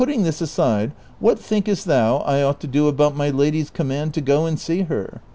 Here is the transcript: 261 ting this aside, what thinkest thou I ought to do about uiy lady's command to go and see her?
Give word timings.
261 0.01 0.17
ting 0.23 0.27
this 0.27 0.41
aside, 0.41 0.93
what 1.19 1.37
thinkest 1.37 1.85
thou 1.85 2.17
I 2.21 2.41
ought 2.41 2.59
to 2.61 2.65
do 2.67 2.87
about 2.87 3.13
uiy 3.15 3.31
lady's 3.37 3.69
command 3.69 4.15
to 4.15 4.21
go 4.21 4.47
and 4.47 4.59
see 4.59 4.81
her? 4.81 5.21